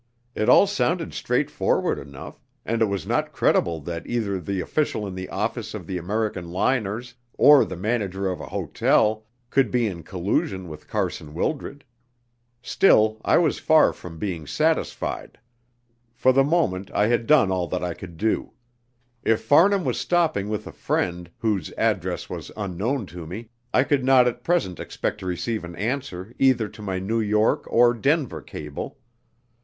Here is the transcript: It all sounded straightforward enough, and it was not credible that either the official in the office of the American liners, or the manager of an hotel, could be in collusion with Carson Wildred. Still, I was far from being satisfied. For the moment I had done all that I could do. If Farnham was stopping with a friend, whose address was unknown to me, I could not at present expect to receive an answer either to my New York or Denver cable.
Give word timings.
It 0.33 0.49
all 0.49 0.65
sounded 0.65 1.13
straightforward 1.13 1.99
enough, 1.99 2.41
and 2.65 2.81
it 2.81 2.85
was 2.85 3.05
not 3.05 3.31
credible 3.33 3.79
that 3.81 4.07
either 4.07 4.39
the 4.41 4.59
official 4.59 5.05
in 5.05 5.13
the 5.13 5.29
office 5.29 5.75
of 5.75 5.85
the 5.85 5.99
American 5.99 6.49
liners, 6.49 7.13
or 7.37 7.63
the 7.63 7.77
manager 7.77 8.27
of 8.27 8.41
an 8.41 8.47
hotel, 8.49 9.25
could 9.51 9.69
be 9.69 9.85
in 9.85 10.01
collusion 10.01 10.67
with 10.67 10.87
Carson 10.87 11.35
Wildred. 11.35 11.83
Still, 12.63 13.21
I 13.23 13.37
was 13.37 13.59
far 13.59 13.93
from 13.93 14.17
being 14.17 14.47
satisfied. 14.47 15.37
For 16.15 16.33
the 16.33 16.43
moment 16.43 16.89
I 16.95 17.05
had 17.05 17.27
done 17.27 17.51
all 17.51 17.67
that 17.67 17.83
I 17.83 17.93
could 17.93 18.17
do. 18.17 18.53
If 19.23 19.43
Farnham 19.43 19.85
was 19.85 19.99
stopping 19.99 20.49
with 20.49 20.65
a 20.65 20.71
friend, 20.71 21.29
whose 21.37 21.71
address 21.77 22.27
was 22.27 22.49
unknown 22.57 23.05
to 23.05 23.27
me, 23.27 23.49
I 23.71 23.83
could 23.83 24.03
not 24.03 24.27
at 24.27 24.43
present 24.43 24.79
expect 24.79 25.19
to 25.19 25.27
receive 25.27 25.63
an 25.63 25.75
answer 25.75 26.33
either 26.39 26.67
to 26.69 26.81
my 26.81 26.97
New 26.97 27.19
York 27.19 27.65
or 27.69 27.93
Denver 27.93 28.41
cable. 28.41 28.97